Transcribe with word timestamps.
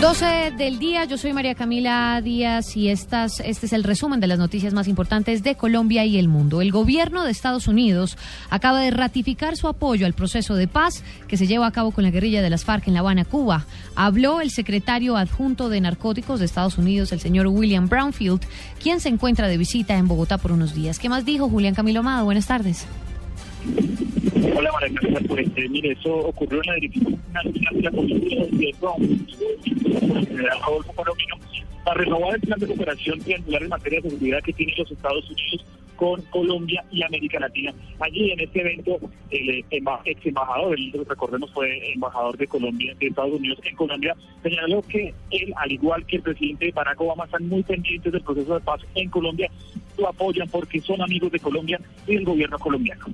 12 0.00 0.52
del 0.58 0.78
día, 0.78 1.04
yo 1.04 1.16
soy 1.16 1.32
María 1.32 1.54
Camila 1.54 2.20
Díaz 2.22 2.76
y 2.76 2.88
estas, 2.88 3.40
este 3.40 3.66
es 3.66 3.72
el 3.72 3.84
resumen 3.84 4.20
de 4.20 4.26
las 4.26 4.38
noticias 4.38 4.74
más 4.74 4.86
importantes 4.86 5.42
de 5.42 5.54
Colombia 5.54 6.04
y 6.04 6.18
el 6.18 6.28
mundo. 6.28 6.60
El 6.60 6.72
gobierno 6.72 7.24
de 7.24 7.30
Estados 7.30 7.68
Unidos 7.68 8.18
acaba 8.50 8.80
de 8.80 8.90
ratificar 8.90 9.56
su 9.56 9.66
apoyo 9.66 10.04
al 10.04 10.12
proceso 10.12 10.56
de 10.56 10.68
paz 10.68 11.02
que 11.26 11.36
se 11.36 11.46
lleva 11.46 11.66
a 11.66 11.72
cabo 11.72 11.90
con 11.90 12.04
la 12.04 12.10
guerrilla 12.10 12.42
de 12.42 12.50
las 12.50 12.64
FARC 12.64 12.88
en 12.88 12.94
La 12.94 13.00
Habana, 13.00 13.24
Cuba. 13.24 13.66
Habló 13.94 14.40
el 14.40 14.50
secretario 14.50 15.16
adjunto 15.16 15.68
de 15.68 15.80
narcóticos 15.80 16.38
de 16.38 16.46
Estados 16.46 16.76
Unidos, 16.76 17.12
el 17.12 17.20
señor 17.20 17.46
William 17.46 17.88
Brownfield, 17.88 18.42
quien 18.82 19.00
se 19.00 19.08
encuentra 19.08 19.48
de 19.48 19.56
visita 19.56 19.96
en 19.96 20.06
Bogotá 20.06 20.38
por 20.38 20.52
unos 20.52 20.74
días. 20.74 20.98
¿Qué 20.98 21.08
más 21.08 21.24
dijo 21.24 21.48
Julián 21.48 21.74
Camilo 21.74 22.00
Amado? 22.00 22.24
Buenas 22.24 22.46
tardes. 22.46 22.86
Hola 24.56 24.70
María 24.72 24.94
Camila, 24.94 25.20
pues 25.26 25.48
eh, 25.56 25.68
mire, 25.70 25.92
eso 25.92 26.14
ocurrió 26.14 26.60
en 26.62 26.66
la 26.66 26.74
Dirección 26.74 27.14
de 27.74 27.82
la 27.82 27.90
Comisión 27.90 28.58
de 28.58 28.74
Rodolfo 30.66 30.92
Palomino, 30.92 31.36
para 31.84 32.00
renovar 32.00 32.34
el 32.34 32.40
plan 32.42 32.60
de 32.60 32.66
cooperación 32.66 33.20
triangular 33.20 33.62
en 33.62 33.68
materia 33.70 34.00
de 34.02 34.10
seguridad 34.10 34.42
que 34.42 34.52
tienen 34.52 34.74
los 34.76 34.90
Estados 34.90 35.30
Unidos 35.30 35.64
con 35.96 36.20
Colombia 36.22 36.84
y 36.90 37.02
América 37.02 37.40
Latina. 37.40 37.72
Allí 38.00 38.32
en 38.32 38.40
este 38.40 38.60
evento, 38.60 38.98
el 39.30 39.64
ex 39.70 40.26
embajador, 40.26 40.78
el 40.78 40.92
recordemos 41.06 41.50
fue 41.52 41.92
embajador 41.92 42.36
de 42.36 42.46
Colombia, 42.46 42.94
de 42.98 43.06
Estados 43.06 43.32
Unidos 43.32 43.58
en 43.64 43.76
Colombia, 43.76 44.14
señaló 44.42 44.82
que 44.82 45.14
él, 45.30 45.54
al 45.56 45.72
igual 45.72 46.04
que 46.04 46.16
el 46.16 46.22
presidente 46.22 46.70
Barack 46.72 47.00
Obama, 47.00 47.24
están 47.24 47.48
muy 47.48 47.62
pendientes 47.62 48.12
del 48.12 48.22
proceso 48.22 48.54
de 48.54 48.60
paz 48.60 48.80
en 48.94 49.08
Colombia, 49.08 49.50
lo 49.96 50.08
apoyan 50.08 50.48
porque 50.48 50.80
son 50.80 51.00
amigos 51.00 51.32
de 51.32 51.38
Colombia 51.38 51.80
y 52.06 52.14
del 52.16 52.24
gobierno 52.24 52.58
colombiano 52.58 53.06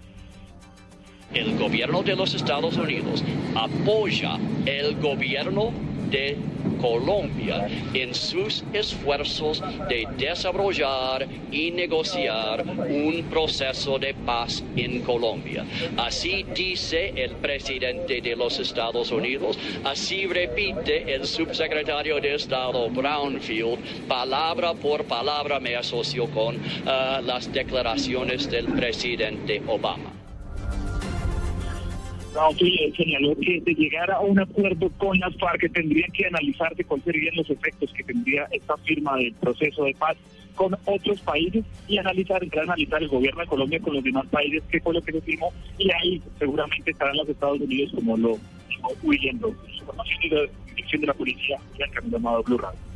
el 1.34 1.56
gobierno 1.58 2.02
de 2.02 2.16
los 2.16 2.34
Estados 2.34 2.76
Unidos 2.76 3.22
apoya 3.54 4.38
el 4.66 4.96
gobierno 4.96 5.72
de 6.10 6.36
Colombia 6.80 7.68
en 7.94 8.14
sus 8.14 8.64
esfuerzos 8.72 9.62
de 9.88 10.08
desarrollar 10.16 11.26
y 11.52 11.70
negociar 11.70 12.64
un 12.66 13.26
proceso 13.30 13.98
de 13.98 14.14
paz 14.14 14.64
en 14.76 15.02
Colombia. 15.02 15.64
Así 15.96 16.44
dice 16.54 17.12
el 17.16 17.36
presidente 17.36 18.20
de 18.20 18.34
los 18.34 18.58
Estados 18.58 19.12
Unidos, 19.12 19.58
así 19.84 20.26
repite 20.26 21.14
el 21.14 21.26
subsecretario 21.26 22.20
de 22.20 22.34
Estado 22.34 22.88
Brownfield, 22.90 24.06
palabra 24.08 24.74
por 24.74 25.04
palabra 25.04 25.60
me 25.60 25.76
asocio 25.76 26.26
con 26.30 26.56
uh, 26.56 27.22
las 27.22 27.52
declaraciones 27.52 28.50
del 28.50 28.66
presidente 28.66 29.62
Obama 29.66 30.19
señaló 32.96 33.34
que 33.36 33.60
de 33.60 33.74
llegar 33.74 34.10
a 34.10 34.20
un 34.20 34.38
acuerdo 34.38 34.90
con 34.98 35.18
las 35.18 35.36
FARC 35.36 35.72
tendrían 35.72 36.10
que 36.12 36.26
analizarse 36.26 36.84
cuáles 36.84 37.04
serían 37.04 37.34
los 37.36 37.50
efectos 37.50 37.92
que 37.92 38.04
tendría 38.04 38.46
esta 38.50 38.76
firma 38.78 39.16
del 39.16 39.32
proceso 39.34 39.84
de 39.84 39.94
paz 39.94 40.16
con 40.54 40.76
otros 40.84 41.20
países 41.20 41.64
y 41.88 41.98
analizar, 41.98 42.42
entrar 42.42 42.62
a 42.62 42.72
analizar 42.72 43.02
el 43.02 43.08
gobierno 43.08 43.40
de 43.40 43.46
Colombia 43.46 43.80
con 43.80 43.94
los 43.94 44.04
demás 44.04 44.26
países, 44.26 44.62
qué 44.70 44.80
fue 44.80 44.94
lo 44.94 45.02
que 45.02 45.12
se 45.12 45.20
firmó, 45.22 45.52
y 45.78 45.90
ahí 45.90 46.22
seguramente 46.38 46.90
estarán 46.90 47.16
los 47.16 47.28
Estados 47.28 47.60
Unidos 47.60 47.92
como 47.94 48.16
lo 48.16 48.38
dijo 48.68 48.92
William 49.02 49.40
Información 49.72 50.20
y 50.22 50.28
la 50.28 50.40
dirección 50.74 51.00
de 51.00 51.06
la 51.06 51.14
policía, 51.14 51.58
ya 51.78 51.86
han 51.98 52.10
llamado 52.10 52.42
Blue 52.42 52.58
Radio. 52.58 52.89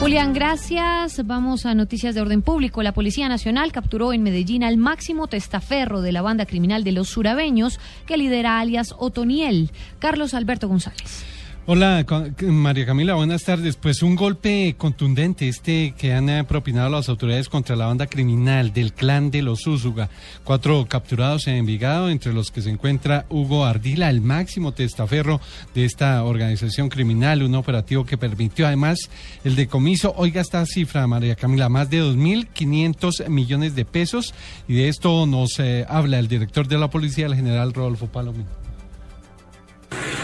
Julián, 0.00 0.34
gracias. 0.34 1.26
Vamos 1.26 1.64
a 1.64 1.74
noticias 1.74 2.14
de 2.14 2.20
orden 2.20 2.42
público. 2.42 2.82
La 2.82 2.92
Policía 2.92 3.28
Nacional 3.28 3.72
capturó 3.72 4.12
en 4.12 4.22
Medellín 4.22 4.62
al 4.62 4.76
máximo 4.76 5.28
testaferro 5.28 6.02
de 6.02 6.12
la 6.12 6.22
banda 6.22 6.46
criminal 6.46 6.84
de 6.84 6.92
los 6.92 7.08
surabeños 7.08 7.80
que 8.06 8.16
lidera 8.16 8.58
alias 8.58 8.94
Otoniel, 8.98 9.70
Carlos 9.98 10.34
Alberto 10.34 10.68
González. 10.68 11.33
Hola, 11.66 12.04
María 12.42 12.84
Camila, 12.84 13.14
buenas 13.14 13.44
tardes. 13.44 13.76
Pues 13.76 14.02
un 14.02 14.16
golpe 14.16 14.74
contundente 14.76 15.48
este 15.48 15.94
que 15.96 16.12
han 16.12 16.28
eh, 16.28 16.44
propinado 16.44 16.90
las 16.90 17.08
autoridades 17.08 17.48
contra 17.48 17.74
la 17.74 17.86
banda 17.86 18.06
criminal 18.06 18.74
del 18.74 18.92
clan 18.92 19.30
de 19.30 19.40
los 19.40 19.66
Úsuga. 19.66 20.10
Cuatro 20.44 20.84
capturados 20.86 21.46
en 21.46 21.54
Envigado, 21.54 22.10
entre 22.10 22.34
los 22.34 22.50
que 22.50 22.60
se 22.60 22.68
encuentra 22.68 23.24
Hugo 23.30 23.64
Ardila, 23.64 24.10
el 24.10 24.20
máximo 24.20 24.72
testaferro 24.72 25.40
de 25.74 25.86
esta 25.86 26.22
organización 26.24 26.90
criminal, 26.90 27.42
un 27.42 27.54
operativo 27.54 28.04
que 28.04 28.18
permitió 28.18 28.66
además 28.66 28.98
el 29.42 29.56
decomiso, 29.56 30.12
oiga 30.18 30.42
esta 30.42 30.66
cifra, 30.66 31.06
María 31.06 31.34
Camila, 31.34 31.70
más 31.70 31.88
de 31.88 32.02
2.500 32.02 33.30
millones 33.30 33.74
de 33.74 33.86
pesos. 33.86 34.34
Y 34.68 34.74
de 34.74 34.88
esto 34.88 35.24
nos 35.24 35.58
eh, 35.60 35.86
habla 35.88 36.18
el 36.18 36.28
director 36.28 36.68
de 36.68 36.76
la 36.76 36.90
policía, 36.90 37.24
el 37.24 37.36
general 37.36 37.72
Rodolfo 37.72 38.06
Palomino. 38.06 38.50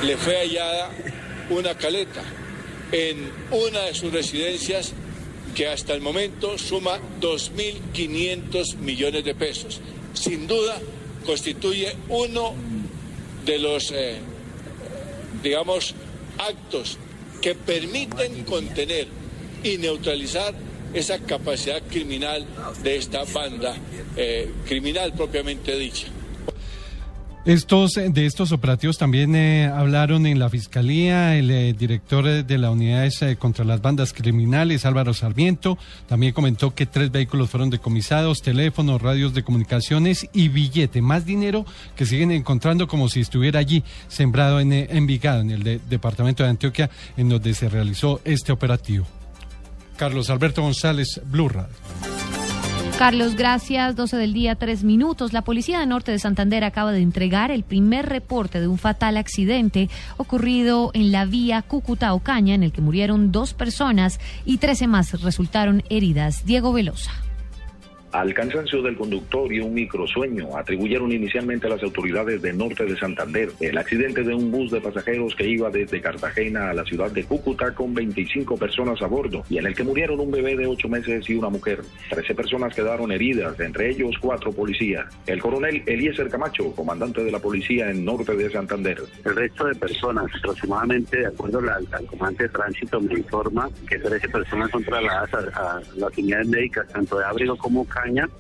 Le 0.03 0.19
fue 0.19 0.37
hallada 0.37 0.91
una 1.51 1.77
caleta 1.77 2.23
en 2.93 3.31
una 3.51 3.83
de 3.83 3.95
sus 3.95 4.13
residencias 4.13 4.93
que 5.55 5.67
hasta 5.69 5.95
el 5.95 6.01
momento 6.01 6.59
suma 6.59 6.99
2.500 7.21 8.77
millones 8.77 9.25
de 9.25 9.35
pesos. 9.35 9.81
Sin 10.15 10.47
duda 10.47 10.81
constituye 11.27 11.95
uno 12.09 12.55
de 13.45 13.59
los, 13.59 13.93
eh, 13.93 14.19
digamos, 15.43 15.95
actos 16.39 16.99
que 17.41 17.55
permiten 17.55 18.45
contener 18.45 19.09
y 19.63 19.79
neutralizar 19.79 20.55
esa 20.93 21.19
capacidad 21.21 21.83
criminal 21.89 22.45
de 22.83 22.97
esta 22.97 23.25
banda 23.25 23.77
eh, 24.17 24.51
criminal 24.67 25.13
propiamente 25.13 25.77
dicha. 25.77 26.07
Estos, 27.47 27.95
de 27.95 28.27
estos 28.27 28.53
operativos 28.53 28.99
también 28.99 29.35
eh, 29.35 29.65
hablaron 29.67 30.27
en 30.27 30.39
la 30.39 30.51
Fiscalía 30.51 31.39
el 31.39 31.51
eh, 31.51 31.73
director 31.73 32.45
de 32.45 32.59
la 32.59 32.71
Unidad 32.71 33.11
eh, 33.23 33.37
contra 33.37 33.65
las 33.65 33.81
Bandas 33.81 34.13
Criminales, 34.13 34.85
Álvaro 34.85 35.15
Sarmiento. 35.15 35.79
También 36.07 36.35
comentó 36.35 36.75
que 36.75 36.85
tres 36.85 37.11
vehículos 37.11 37.49
fueron 37.49 37.71
decomisados, 37.71 38.43
teléfonos, 38.43 39.01
radios 39.01 39.33
de 39.33 39.43
comunicaciones 39.43 40.29
y 40.35 40.49
billete. 40.49 41.01
Más 41.01 41.25
dinero 41.25 41.65
que 41.97 42.05
siguen 42.05 42.31
encontrando 42.31 42.87
como 42.87 43.09
si 43.09 43.21
estuviera 43.21 43.59
allí 43.59 43.83
sembrado 44.09 44.61
en 44.61 44.75
Envigado, 44.75 45.41
en 45.41 45.51
el 45.51 45.81
departamento 45.89 46.43
de 46.43 46.51
Antioquia, 46.51 46.91
en 47.17 47.31
donde 47.31 47.55
se 47.55 47.71
realizó 47.71 48.21
este 48.23 48.53
operativo. 48.53 49.07
Carlos 49.97 50.29
Alberto 50.29 50.61
González, 50.61 51.19
Blue. 51.25 51.51
Carlos, 53.01 53.35
gracias. 53.35 53.97
12 53.97 54.19
del 54.19 54.35
día, 54.35 54.57
tres 54.57 54.85
minutos. 54.85 55.33
La 55.33 55.41
Policía 55.41 55.81
de 55.81 55.87
Norte 55.87 56.13
de 56.13 56.19
Santander 56.19 56.65
acaba 56.65 56.93
de 56.93 57.01
entregar 57.01 57.51
el 57.51 57.63
primer 57.63 58.05
reporte 58.05 58.61
de 58.61 58.69
un 58.69 58.77
fatal 58.77 59.17
accidente 59.17 59.89
ocurrido 60.19 60.91
en 60.93 61.11
la 61.11 61.25
vía 61.25 61.63
Cúcuta-Ocaña, 61.63 62.55
en 62.55 62.63
el 62.63 62.73
que 62.73 62.83
murieron 62.83 63.33
dos 63.33 63.55
personas 63.55 64.21
y 64.45 64.59
13 64.59 64.87
más 64.87 65.19
resultaron 65.23 65.83
heridas. 65.89 66.45
Diego 66.45 66.75
Velosa. 66.75 67.30
Al 68.13 68.35
cansancio 68.35 68.83
del 68.83 68.97
conductor 68.97 69.53
y 69.53 69.61
un 69.61 69.73
microsueño 69.73 70.57
atribuyeron 70.57 71.13
inicialmente 71.13 71.69
a 71.69 71.71
las 71.71 71.83
autoridades 71.85 72.43
de 72.43 72.53
norte 72.53 72.85
de 72.85 72.97
Santander 72.97 73.51
el 73.61 73.79
accidente 73.79 74.25
de 74.25 74.35
un 74.35 74.51
bus 74.51 74.73
de 74.73 74.81
pasajeros 74.81 75.37
que 75.37 75.49
iba 75.49 75.71
desde 75.71 76.01
Cartagena 76.01 76.71
a 76.71 76.75
la 76.75 76.85
ciudad 76.85 77.11
de 77.13 77.23
Cúcuta 77.23 77.73
con 77.73 77.95
25 77.95 78.57
personas 78.57 79.01
a 79.01 79.07
bordo 79.07 79.45
y 79.49 79.59
en 79.59 79.67
el 79.67 79.77
que 79.77 79.85
murieron 79.85 80.19
un 80.19 80.33
bebé 80.33 80.57
de 80.57 80.67
8 80.67 80.89
meses 80.89 81.31
y 81.31 81.35
una 81.35 81.51
mujer. 81.51 81.83
13 82.11 82.35
personas 82.35 82.75
quedaron 82.75 83.13
heridas, 83.13 83.59
entre 83.61 83.91
ellos 83.91 84.17
cuatro 84.21 84.51
policías. 84.51 85.07
El 85.27 85.41
coronel 85.41 85.85
Eliezer 85.87 86.29
Camacho, 86.29 86.73
comandante 86.75 87.23
de 87.23 87.31
la 87.31 87.39
policía 87.39 87.91
en 87.91 88.05
norte 88.05 88.35
de 88.35 88.51
Santander. 88.51 88.99
El 89.25 89.37
resto 89.37 89.67
de 89.67 89.77
personas, 89.77 90.27
aproximadamente, 90.37 91.17
de 91.19 91.27
acuerdo 91.27 91.61
al, 91.61 91.87
comandante 92.07 92.45
de 92.45 92.49
tránsito, 92.49 93.01
me 93.01 93.15
informa 93.15 93.71
que 93.89 93.99
13 93.99 94.29
personas 94.31 94.71
son 94.73 94.83
trasladadas 94.83 95.33
a, 95.55 95.77
a 95.77 95.83
las 95.97 96.19
unidades 96.19 96.49
médicas, 96.49 96.89
tanto 96.89 97.19
de 97.19 97.25
abrigo 97.25 97.57
como 97.57 97.87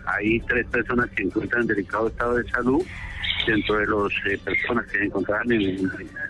hay 0.06 0.40
tres 0.40 0.66
personas 0.66 1.08
que 1.10 1.22
encuentran 1.22 1.62
en 1.62 1.68
delicado 1.68 2.08
estado 2.08 2.36
de 2.36 2.50
salud. 2.50 2.84
Dentro 3.46 3.76
de 3.76 3.86
las 3.86 4.12
eh, 4.30 4.38
personas 4.44 4.86
que 4.86 4.98
se 4.98 5.04
encontraban 5.04 5.48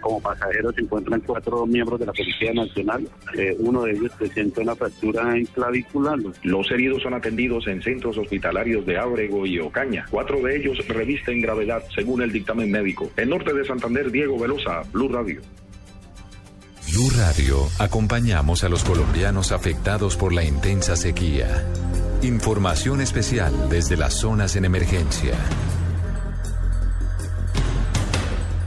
como 0.00 0.20
pasajeros 0.20 0.74
se 0.76 0.82
encuentran 0.82 1.20
cuatro 1.20 1.66
miembros 1.66 1.98
de 1.98 2.06
la 2.06 2.12
Policía 2.12 2.52
Nacional. 2.54 3.08
Eh, 3.36 3.56
uno 3.58 3.82
de 3.82 3.92
ellos 3.92 4.12
presenta 4.16 4.60
una 4.60 4.76
fractura 4.76 5.36
en 5.36 5.44
clavícula. 5.46 6.16
Los 6.44 6.70
heridos 6.70 7.02
son 7.02 7.14
atendidos 7.14 7.66
en 7.66 7.82
centros 7.82 8.16
hospitalarios 8.16 8.86
de 8.86 8.96
Ábrego 8.96 9.44
y 9.44 9.58
Ocaña. 9.58 10.06
Cuatro 10.08 10.40
de 10.40 10.56
ellos 10.56 10.86
revisten 10.86 11.40
gravedad 11.40 11.82
según 11.94 12.22
el 12.22 12.30
dictamen 12.30 12.70
médico. 12.70 13.10
En 13.16 13.30
norte 13.30 13.52
de 13.52 13.64
Santander, 13.64 14.10
Diego 14.10 14.38
Velosa, 14.38 14.82
Blue 14.92 15.08
Radio. 15.08 15.40
Blue 16.92 17.10
Radio, 17.16 17.68
acompañamos 17.78 18.64
a 18.64 18.68
los 18.68 18.84
colombianos 18.84 19.52
afectados 19.52 20.16
por 20.16 20.32
la 20.32 20.44
intensa 20.44 20.96
sequía. 20.96 21.64
Información 22.22 23.00
especial 23.00 23.70
desde 23.70 23.96
las 23.96 24.12
zonas 24.12 24.54
en 24.54 24.66
emergencia. 24.66 25.32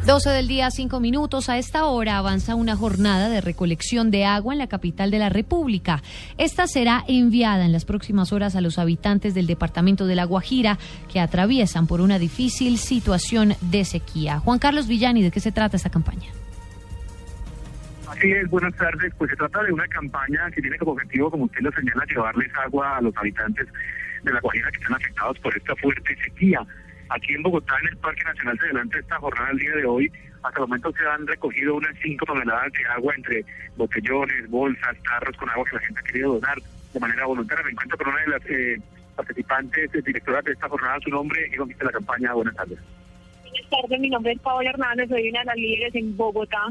12 0.07 0.29
del 0.31 0.47
día, 0.47 0.71
5 0.71 0.99
minutos. 0.99 1.49
A 1.49 1.59
esta 1.59 1.85
hora 1.85 2.17
avanza 2.17 2.55
una 2.55 2.75
jornada 2.75 3.29
de 3.29 3.41
recolección 3.41 4.09
de 4.09 4.25
agua 4.25 4.55
en 4.55 4.57
la 4.57 4.65
capital 4.65 5.11
de 5.11 5.19
la 5.19 5.29
República. 5.29 6.01
Esta 6.39 6.65
será 6.65 7.05
enviada 7.07 7.63
en 7.63 7.71
las 7.71 7.85
próximas 7.85 8.33
horas 8.33 8.55
a 8.55 8.61
los 8.61 8.79
habitantes 8.79 9.35
del 9.35 9.45
departamento 9.45 10.07
de 10.07 10.15
La 10.15 10.25
Guajira 10.25 10.79
que 11.11 11.19
atraviesan 11.19 11.85
por 11.85 12.01
una 12.01 12.17
difícil 12.17 12.79
situación 12.79 13.53
de 13.61 13.85
sequía. 13.85 14.39
Juan 14.39 14.57
Carlos 14.57 14.87
Villani, 14.87 15.21
¿de 15.21 15.29
qué 15.29 15.39
se 15.39 15.51
trata 15.51 15.77
esta 15.77 15.91
campaña? 15.91 16.31
Así 18.13 18.31
es, 18.31 18.47
buenas 18.47 18.75
tardes. 18.75 19.11
Pues 19.17 19.31
se 19.31 19.35
trata 19.35 19.63
de 19.63 19.73
una 19.73 19.87
campaña 19.87 20.49
que 20.51 20.61
tiene 20.61 20.77
como 20.77 20.91
objetivo, 20.91 21.31
como 21.31 21.45
usted 21.45 21.61
lo 21.61 21.71
señala, 21.71 22.05
llevarles 22.05 22.51
agua 22.55 22.97
a 22.97 23.01
los 23.01 23.17
habitantes 23.17 23.67
de 24.21 24.31
La 24.31 24.39
Guajira 24.39 24.69
que 24.69 24.77
están 24.77 24.93
afectados 24.93 25.39
por 25.39 25.57
esta 25.57 25.75
fuerte 25.77 26.15
sequía. 26.23 26.59
Aquí 27.09 27.33
en 27.33 27.41
Bogotá, 27.41 27.73
en 27.81 27.89
el 27.89 27.97
Parque 27.97 28.23
Nacional, 28.23 28.59
se 28.59 28.65
adelanta 28.65 28.99
esta 28.99 29.17
jornada 29.17 29.49
el 29.51 29.57
día 29.57 29.75
de 29.77 29.85
hoy. 29.85 30.11
Hasta 30.43 30.59
el 30.59 30.67
momento 30.67 30.93
se 30.93 31.07
han 31.07 31.25
recogido 31.25 31.75
unas 31.75 31.95
5 32.03 32.25
toneladas 32.25 32.71
de 32.73 32.85
agua 32.85 33.13
entre 33.17 33.45
botellones, 33.77 34.49
bolsas, 34.49 34.95
tarros 35.03 35.35
con 35.37 35.49
agua 35.49 35.65
que 35.65 35.75
la 35.75 35.81
gente 35.81 35.99
ha 35.99 36.03
querido 36.03 36.33
donar 36.33 36.57
de 36.93 36.99
manera 36.99 37.25
voluntaria. 37.25 37.63
Me 37.65 37.71
encuentro 37.71 37.97
con 37.97 38.07
una 38.09 38.21
de 38.21 38.27
las 38.27 38.45
eh, 38.45 38.81
participantes, 39.15 39.91
directoras 39.91 40.45
de 40.45 40.51
esta 40.51 40.69
jornada. 40.69 40.99
Su 41.03 41.09
nombre 41.09 41.49
y 41.51 41.57
consiste 41.57 41.83
la 41.83 41.91
campaña. 41.91 42.33
Buenas 42.33 42.55
tardes. 42.55 42.77
Buenas 43.41 43.69
tardes, 43.71 43.99
mi 43.99 44.09
nombre 44.09 44.33
es 44.33 44.39
Paola 44.39 44.69
Hernández, 44.69 45.09
soy 45.09 45.29
una 45.29 45.39
de 45.39 45.45
las 45.45 45.55
líderes 45.55 45.95
en 45.95 46.15
Bogotá. 46.15 46.67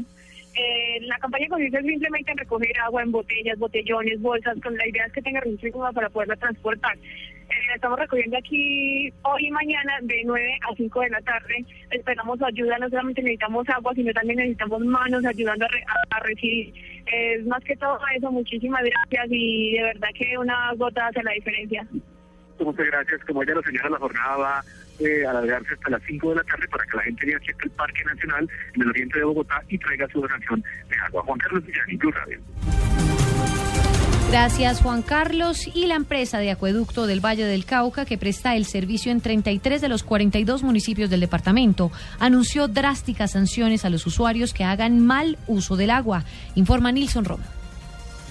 Eh, 0.55 0.99
la 1.01 1.17
campaña 1.17 1.47
consiste 1.49 1.81
simplemente 1.81 2.31
en 2.31 2.37
recoger 2.37 2.79
agua 2.79 3.01
en 3.01 3.11
botellas, 3.11 3.57
botellones, 3.57 4.21
bolsas, 4.21 4.59
con 4.61 4.77
la 4.77 4.87
idea 4.87 5.05
es 5.05 5.13
que 5.13 5.21
tenga 5.21 5.39
registro 5.39 5.91
para 5.93 6.09
poderla 6.09 6.35
transportar. 6.35 6.95
Eh, 6.95 7.75
estamos 7.75 7.97
recogiendo 7.99 8.37
aquí 8.37 9.11
hoy 9.23 9.47
y 9.47 9.51
mañana 9.51 9.97
de 10.03 10.21
9 10.25 10.59
a 10.69 10.75
5 10.75 11.01
de 11.01 11.09
la 11.09 11.21
tarde. 11.21 11.65
Esperamos 11.89 12.41
ayuda, 12.41 12.77
no 12.77 12.89
solamente 12.89 13.21
necesitamos 13.21 13.67
agua, 13.69 13.93
sino 13.95 14.13
también 14.13 14.37
necesitamos 14.37 14.81
manos 14.81 15.25
ayudando 15.25 15.65
a, 15.65 16.19
recibir. 16.19 16.73
Es 17.07 17.45
más 17.47 17.63
que 17.63 17.75
todo 17.75 17.99
eso, 18.15 18.31
muchísimas 18.31 18.83
gracias 18.83 19.27
y 19.29 19.73
de 19.73 19.83
verdad 19.83 20.09
que 20.13 20.37
una 20.37 20.71
gota 20.75 21.07
hace 21.07 21.23
la 21.23 21.31
diferencia. 21.31 21.87
Muchas 22.65 22.85
gracias. 22.85 23.21
Como 23.25 23.43
ya 23.43 23.53
lo 23.53 23.63
señala, 23.63 23.89
la 23.89 23.99
jornada 23.99 24.37
va 24.37 24.63
eh, 24.99 25.25
alargarse 25.25 25.73
hasta 25.73 25.89
las 25.89 26.03
5 26.03 26.29
de 26.29 26.35
la 26.35 26.43
tarde 26.43 26.67
para 26.67 26.85
que 26.85 26.97
la 26.97 27.03
gente 27.03 27.25
llegue 27.25 27.37
aquí 27.37 27.51
el 27.63 27.71
Parque 27.71 28.03
Nacional 28.03 28.49
en 28.75 28.81
el 28.81 28.89
oriente 28.89 29.19
de 29.19 29.25
Bogotá 29.25 29.61
y 29.67 29.77
traiga 29.77 30.07
su 30.09 30.21
donación 30.21 30.63
de 30.89 30.95
agua. 31.07 31.23
Juan 31.23 31.39
Carlos 31.39 31.63
Villani, 31.65 31.97
Radio. 32.11 32.39
Gracias, 34.29 34.81
Juan 34.81 35.03
Carlos. 35.03 35.69
Y 35.75 35.85
la 35.85 35.95
empresa 35.95 36.39
de 36.39 36.49
acueducto 36.49 37.05
del 37.05 37.23
Valle 37.23 37.45
del 37.45 37.65
Cauca, 37.65 38.03
que 38.05 38.17
presta 38.17 38.55
el 38.55 38.65
servicio 38.65 39.11
en 39.11 39.21
33 39.21 39.79
de 39.79 39.89
los 39.89 40.03
42 40.03 40.63
municipios 40.63 41.09
del 41.11 41.19
departamento, 41.19 41.91
anunció 42.19 42.67
drásticas 42.67 43.33
sanciones 43.33 43.85
a 43.85 43.91
los 43.91 44.07
usuarios 44.07 44.53
que 44.53 44.63
hagan 44.63 44.99
mal 44.99 45.37
uso 45.45 45.75
del 45.75 45.91
agua, 45.91 46.23
informa 46.55 46.91
Nilson 46.91 47.25
Roma. 47.25 47.45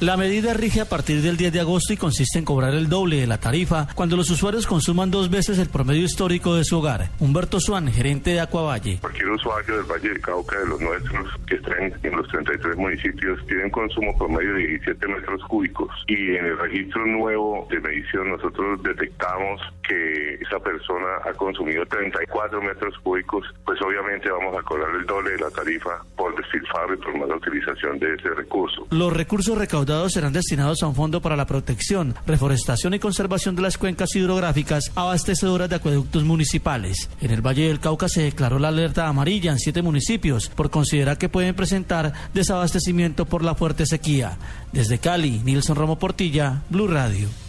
La 0.02 0.16
medida 0.16 0.52
rige 0.52 0.81
a 0.81 0.88
partir 0.88 1.22
del 1.22 1.37
10 1.37 1.52
de 1.52 1.60
agosto 1.60 1.93
y 1.93 1.96
consiste 1.96 2.37
en 2.37 2.44
cobrar 2.44 2.75
el 2.75 2.88
doble 2.88 3.20
de 3.20 3.28
la 3.28 3.38
tarifa 3.38 3.87
cuando 3.94 4.16
los 4.16 4.28
usuarios 4.31 4.66
consuman 4.66 5.12
dos 5.12 5.31
veces 5.31 5.60
el 5.60 5.69
promedio 5.69 6.02
histórico 6.02 6.56
de 6.56 6.64
su 6.64 6.78
hogar. 6.78 7.10
Humberto 7.20 7.60
Suán, 7.60 7.87
gerente 7.87 8.31
de 8.31 8.40
Acuavalle. 8.40 8.99
Cualquier 8.99 9.28
usuario 9.28 9.76
del 9.76 9.84
Valle 9.84 10.08
del 10.08 10.20
Cauca, 10.20 10.58
de 10.58 10.66
los 10.66 10.81
nuestros, 10.81 11.28
que 11.46 11.54
estén 11.54 11.94
en 12.02 12.16
los 12.16 12.26
33 12.26 12.76
municipios, 12.78 13.46
tiene 13.46 13.66
un 13.66 13.70
consumo 13.70 14.19
promedio 14.19 14.54
de 14.54 14.66
17 14.66 15.06
metros 15.06 15.40
cúbicos. 15.46 15.88
Y 16.08 16.34
en 16.34 16.46
el 16.46 16.58
registro 16.58 17.06
nuevo 17.06 17.69
de 17.70 17.78
medición 17.78 18.28
nosotros 18.28 18.82
detectamos 18.82 19.60
que 19.87 20.34
esa 20.34 20.58
persona 20.58 21.06
ha 21.25 21.32
consumido 21.34 21.87
34 21.87 22.60
metros 22.60 22.98
cúbicos, 23.05 23.46
pues 23.64 23.81
obviamente 23.81 24.28
vamos 24.32 24.56
a 24.58 24.62
cobrar 24.62 24.90
el 24.96 25.06
doble 25.06 25.31
de 25.31 25.38
la 25.38 25.50
tarifa 25.50 26.02
por 26.16 26.34
despilfarro 26.34 26.94
y 26.94 26.96
por 26.96 27.16
mala 27.16 27.37
utilización 27.37 28.00
de 28.00 28.14
ese 28.14 28.31
recurso. 28.31 28.88
Los 28.90 29.12
recursos 29.12 29.56
recaudados 29.56 29.92
serán 30.09 30.33
destinados 30.33 30.83
a 30.83 30.87
un 30.87 30.94
fondo 30.94 31.21
para 31.21 31.37
la 31.37 31.47
protección, 31.47 32.15
reforestación 32.27 32.94
y 32.94 32.99
conservación 32.99 33.55
de 33.55 33.62
las 33.62 33.79
cuencas 33.79 34.15
hidrográficas 34.15 34.91
abastecedoras 34.94 35.69
de 35.69 35.77
acueductos 35.77 36.25
municipales. 36.25 37.09
En 37.21 37.31
el 37.31 37.43
Valle 37.43 37.69
del 37.69 37.81
Cauca 37.81 38.09
se 38.09 38.23
declaró 38.23 38.59
la 38.59 38.69
alerta 38.69 39.09
amarilla 39.09 39.53
en 39.53 39.59
siete 39.59 39.83
municipios 39.83 40.49
por 40.49 40.71
considerar 40.71 41.19
que 41.19 41.29
pueden 41.29 41.55
presentar 41.55 42.12
desabastecimiento 42.33 43.27
por 43.27 43.44
la 43.44 43.55
fuerte 43.55 43.87
sequía. 43.87 44.39
Desde 44.73 44.99
Cali, 44.99 45.41
Nilson 45.44 45.77
Romo 45.77 45.99
Portilla, 45.99 46.62
Blue 46.71 46.89
Radio. 46.89 47.42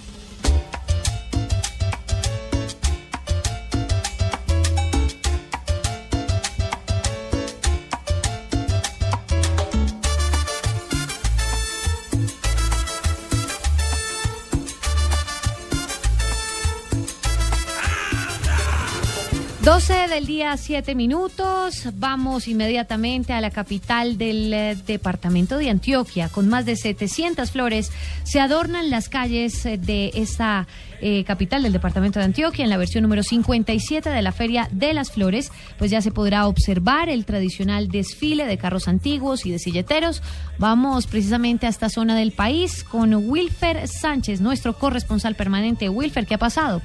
12 20.04 20.16
del 20.16 20.26
día, 20.26 20.58
7 20.58 20.96
minutos. 20.96 21.88
Vamos 21.96 22.48
inmediatamente 22.48 23.32
a 23.32 23.40
la 23.40 23.52
capital 23.52 24.18
del 24.18 24.54
eh, 24.54 24.76
departamento 24.86 25.58
de 25.58 25.70
Antioquia. 25.70 26.30
Con 26.30 26.50
más 26.50 26.66
de 26.66 26.76
700 26.76 27.52
flores 27.52 27.90
se 28.24 28.42
adornan 28.42 28.90
las 28.90 29.08
calles 29.08 29.66
eh, 29.66 29.78
de 29.78 30.12
esta 30.16 30.68
eh, 31.00 31.24
capital 31.24 31.64
del 31.64 31.72
departamento 31.72 32.20
de 32.20 32.26
Antioquia. 32.26 32.64
En 32.64 32.70
la 32.70 32.78
versión 32.78 33.04
número 33.04 33.24
57 33.24 34.10
de 34.10 34.22
la 34.22 34.32
Feria 34.32 34.68
de 34.72 34.94
las 34.94 35.12
Flores, 35.12 35.52
pues 35.78 35.90
ya 35.90 36.02
se 36.02 36.12
podrá 36.12 36.48
observar 36.48 37.08
el 37.08 37.24
tradicional 37.24 37.88
desfile 37.88 38.46
de 38.46 38.58
carros 38.58 38.90
antiguos 38.90 39.46
y 39.46 39.52
de 39.52 39.60
silleteros. 39.60 40.22
Vamos 40.58 41.08
precisamente 41.08 41.66
a 41.66 41.70
esta 41.70 41.90
zona 41.90 42.16
del 42.16 42.34
país 42.34 42.84
con 42.84 43.14
Wilfer 43.14 43.88
Sánchez, 43.88 44.42
nuestro 44.42 44.78
corresponsal 44.78 45.36
permanente. 45.36 45.88
Wilfer, 45.88 46.26
¿qué 46.26 46.36
ha 46.36 46.40
pasado? 46.40 46.82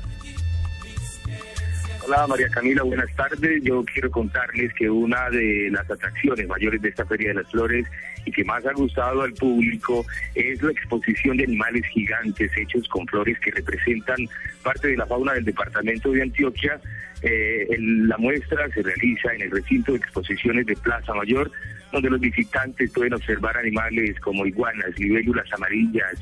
Hola 2.09 2.27
María 2.27 2.49
Camila, 2.49 2.83
buenas 2.85 3.15
tardes. 3.17 3.63
Yo 3.63 3.85
quiero 3.85 4.11
contarles 4.11 4.73
que 4.73 4.89
una 4.89 5.29
de 5.29 5.69
las 5.71 5.91
atracciones 5.91 6.49
mayores 6.49 6.81
de 6.81 6.89
esta 6.89 7.05
Feria 7.05 7.29
de 7.29 7.35
las 7.35 7.51
Flores 7.51 7.87
y 8.25 8.33
que 8.33 8.47
más 8.47 8.65
ha 8.65 8.73
gustado 8.73 9.21
al 9.21 9.35
público 9.35 10.07
es 10.35 10.63
la 10.63 10.73
exposición 10.73 11.37
de 11.37 11.45
animales 11.45 11.85
gigantes 11.93 12.51
hechos 12.57 12.89
con 12.89 13.07
flores 13.09 13.39
que 13.41 13.51
representan 13.51 14.17
parte 14.63 14.89
de 14.89 14.97
la 14.97 15.05
fauna 15.05 15.35
del 15.35 15.45
departamento 15.45 16.11
de 16.13 16.23
Antioquia. 16.23 16.81
Eh, 17.21 17.77
la 17.79 18.17
muestra 18.17 18.71
se 18.71 18.83
realiza 18.83 19.35
en 19.35 19.43
el 19.43 19.51
recinto 19.51 19.93
de 19.93 19.99
exposiciones 19.99 20.65
de 20.65 20.77
Plaza 20.77 21.13
Mayor, 21.13 21.51
donde 21.93 22.09
los 22.09 22.21
visitantes 22.21 22.91
pueden 22.91 23.13
observar 23.13 23.59
animales 23.59 24.19
como 24.21 24.47
iguanas, 24.47 24.99
libélulas 24.99 25.53
amarillas, 25.53 26.15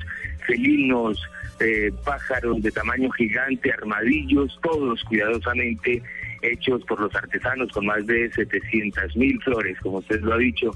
felinos, 0.49 1.23
eh, 1.61 1.93
pájaros 2.05 2.62
de 2.62 2.71
tamaño 2.71 3.11
gigante, 3.11 3.73
armadillos, 3.73 4.59
todos 4.62 5.02
cuidadosamente 5.04 6.02
hechos 6.42 6.83
por 6.85 7.00
los 7.00 7.14
artesanos 7.14 7.71
con 7.73 7.87
más 7.87 8.07
de 8.07 8.30
700 8.33 9.16
mil 9.16 9.40
flores, 9.42 9.78
como 9.80 9.99
usted 9.99 10.21
lo 10.21 10.35
ha 10.35 10.38
dicho. 10.38 10.71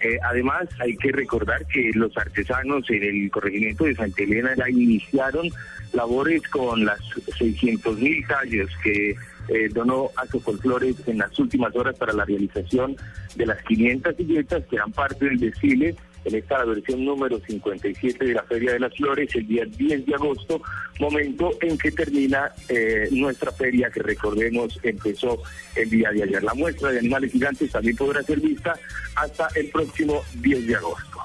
Eh, 0.00 0.18
además, 0.22 0.68
hay 0.80 0.96
que 0.96 1.12
recordar 1.12 1.64
que 1.66 1.90
los 1.94 2.16
artesanos 2.16 2.88
en 2.90 3.02
el 3.02 3.30
corregimiento 3.30 3.84
de 3.84 3.94
Santa 3.94 4.22
Elena 4.22 4.54
ya 4.56 4.68
iniciaron 4.68 5.48
labores 5.92 6.42
con 6.48 6.84
las 6.84 7.00
600 7.38 7.98
mil 7.98 8.26
tallos 8.26 8.70
que 8.82 9.14
eh, 9.48 9.68
donó 9.72 10.10
a 10.16 10.26
Flores 10.26 10.96
en 11.06 11.18
las 11.18 11.38
últimas 11.38 11.74
horas 11.76 11.96
para 11.96 12.12
la 12.12 12.24
realización 12.24 12.96
de 13.36 13.46
las 13.46 13.62
500 13.62 14.16
silletas 14.16 14.64
que 14.66 14.76
eran 14.76 14.92
parte 14.92 15.24
del 15.26 15.38
desfile 15.38 15.94
en 16.24 16.34
esta 16.34 16.64
versión 16.64 17.04
número 17.04 17.40
57 17.40 18.24
de 18.24 18.34
la 18.34 18.42
Feria 18.44 18.72
de 18.72 18.80
las 18.80 18.94
Flores 18.94 19.34
el 19.34 19.46
día 19.46 19.64
10 19.64 20.06
de 20.06 20.14
agosto, 20.14 20.62
momento 21.00 21.50
en 21.60 21.76
que 21.78 21.90
termina 21.90 22.50
eh, 22.68 23.08
nuestra 23.10 23.52
feria 23.52 23.90
que 23.90 24.02
recordemos 24.02 24.78
empezó 24.82 25.42
el 25.76 25.90
día 25.90 26.10
de 26.10 26.22
ayer. 26.22 26.42
La 26.42 26.54
muestra 26.54 26.92
de 26.92 27.00
animales 27.00 27.32
gigantes 27.32 27.70
también 27.70 27.96
podrá 27.96 28.22
ser 28.22 28.40
vista 28.40 28.74
hasta 29.16 29.48
el 29.54 29.68
próximo 29.68 30.22
10 30.34 30.66
de 30.66 30.76
agosto. 30.76 31.18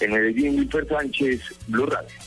En 0.00 0.12
Medellín, 0.12 0.58
Wilfer 0.58 0.86
Sánchez, 0.86 1.40
Blue 1.68 1.86
Radio. 1.86 2.25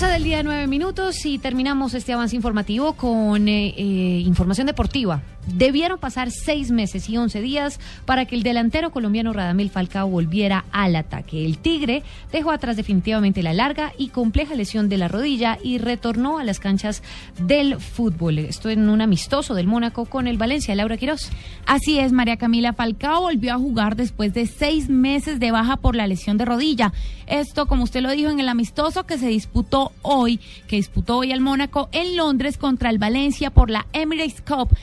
12 0.00 0.14
del 0.14 0.24
día, 0.24 0.42
9 0.42 0.66
minutos 0.66 1.26
y 1.26 1.38
terminamos 1.38 1.92
este 1.92 2.14
avance 2.14 2.34
informativo 2.34 2.94
con 2.94 3.48
eh, 3.48 3.74
eh, 3.76 4.22
información 4.24 4.66
deportiva. 4.66 5.20
Debieron 5.46 5.98
pasar 5.98 6.30
seis 6.30 6.70
meses 6.70 7.08
y 7.08 7.16
once 7.16 7.40
días 7.40 7.80
para 8.04 8.26
que 8.26 8.36
el 8.36 8.42
delantero 8.42 8.90
colombiano 8.90 9.32
Radamel 9.32 9.70
Falcao 9.70 10.08
volviera 10.08 10.64
al 10.70 10.96
ataque. 10.96 11.44
El 11.44 11.58
Tigre 11.58 12.02
dejó 12.30 12.50
atrás 12.50 12.76
definitivamente 12.76 13.42
la 13.42 13.54
larga 13.54 13.92
y 13.96 14.08
compleja 14.08 14.54
lesión 14.54 14.88
de 14.88 14.98
la 14.98 15.08
rodilla 15.08 15.58
y 15.62 15.78
retornó 15.78 16.38
a 16.38 16.44
las 16.44 16.60
canchas 16.60 17.02
del 17.38 17.80
fútbol. 17.80 18.38
Esto 18.38 18.68
en 18.70 18.88
un 18.88 19.00
amistoso 19.00 19.54
del 19.54 19.66
Mónaco 19.66 20.04
con 20.04 20.26
el 20.26 20.38
Valencia. 20.38 20.74
Laura 20.74 20.96
Quirós. 20.96 21.30
Así 21.66 21.98
es, 21.98 22.12
María 22.12 22.36
Camila 22.36 22.72
Falcao 22.72 23.22
volvió 23.22 23.54
a 23.54 23.58
jugar 23.58 23.96
después 23.96 24.34
de 24.34 24.46
seis 24.46 24.88
meses 24.88 25.40
de 25.40 25.50
baja 25.50 25.76
por 25.76 25.96
la 25.96 26.06
lesión 26.06 26.36
de 26.36 26.44
rodilla. 26.44 26.92
Esto, 27.26 27.66
como 27.66 27.84
usted 27.84 28.02
lo 28.02 28.10
dijo, 28.10 28.30
en 28.30 28.40
el 28.40 28.48
amistoso 28.48 29.04
que 29.04 29.18
se 29.18 29.28
disputó 29.28 29.92
hoy, 30.02 30.40
que 30.66 30.76
disputó 30.76 31.18
hoy 31.18 31.32
el 31.32 31.40
Mónaco 31.40 31.88
en 31.92 32.16
Londres 32.16 32.56
contra 32.56 32.90
el 32.90 32.98
Valencia 32.98 33.50
por 33.50 33.70
la 33.70 33.86
Emirates 33.92 34.40
Cup, 34.40 34.76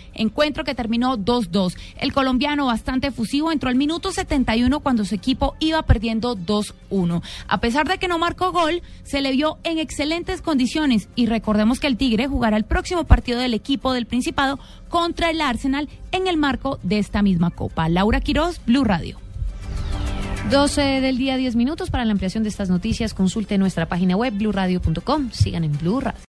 que 0.53 0.75
terminó 0.75 1.17
2-2. 1.17 1.75
El 1.97 2.13
colombiano 2.13 2.65
bastante 2.65 3.07
efusivo 3.07 3.51
entró 3.51 3.69
al 3.69 3.75
minuto 3.75 4.11
71 4.11 4.79
cuando 4.79 5.05
su 5.05 5.15
equipo 5.15 5.55
iba 5.59 5.81
perdiendo 5.83 6.35
2-1. 6.35 7.21
A 7.47 7.59
pesar 7.59 7.87
de 7.87 7.97
que 7.97 8.07
no 8.07 8.17
marcó 8.17 8.51
gol, 8.51 8.81
se 9.03 9.21
le 9.21 9.31
vio 9.31 9.57
en 9.63 9.77
excelentes 9.77 10.41
condiciones 10.41 11.09
y 11.15 11.25
recordemos 11.25 11.79
que 11.79 11.87
el 11.87 11.97
Tigre 11.97 12.27
jugará 12.27 12.57
el 12.57 12.65
próximo 12.65 13.03
partido 13.03 13.39
del 13.39 13.53
equipo 13.53 13.93
del 13.93 14.05
Principado 14.05 14.59
contra 14.89 15.29
el 15.29 15.41
Arsenal 15.41 15.89
en 16.11 16.27
el 16.27 16.37
marco 16.37 16.79
de 16.83 16.99
esta 16.99 17.21
misma 17.21 17.51
copa. 17.51 17.89
Laura 17.89 18.21
Quiroz, 18.21 18.59
Blue 18.65 18.83
Radio. 18.83 19.19
12 20.49 20.81
del 21.01 21.17
día, 21.17 21.35
10 21.35 21.57
minutos. 21.57 21.89
Para 21.89 22.05
la 22.05 22.13
ampliación 22.13 22.43
de 22.43 22.49
estas 22.49 22.69
noticias, 22.69 23.13
consulte 23.13 23.57
nuestra 23.57 23.87
página 23.87 24.15
web, 24.15 24.33
blurradio.com. 24.33 25.31
Sigan 25.31 25.65
en 25.65 25.77
Blue 25.77 25.99
Radio. 25.99 26.19